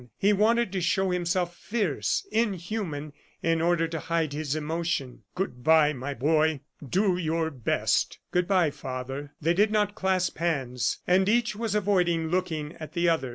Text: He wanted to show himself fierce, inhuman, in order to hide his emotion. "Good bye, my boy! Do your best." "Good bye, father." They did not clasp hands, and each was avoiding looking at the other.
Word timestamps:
He 0.17 0.33
wanted 0.33 0.71
to 0.71 0.81
show 0.81 1.11
himself 1.11 1.55
fierce, 1.55 2.25
inhuman, 2.31 3.13
in 3.43 3.61
order 3.61 3.87
to 3.89 3.99
hide 3.99 4.33
his 4.33 4.55
emotion. 4.55 5.21
"Good 5.35 5.63
bye, 5.63 5.93
my 5.93 6.15
boy! 6.15 6.61
Do 6.83 7.17
your 7.17 7.51
best." 7.51 8.17
"Good 8.31 8.47
bye, 8.47 8.71
father." 8.71 9.35
They 9.39 9.53
did 9.53 9.69
not 9.69 9.93
clasp 9.93 10.39
hands, 10.39 10.97
and 11.05 11.29
each 11.29 11.55
was 11.55 11.75
avoiding 11.75 12.29
looking 12.29 12.75
at 12.79 12.93
the 12.93 13.09
other. 13.09 13.29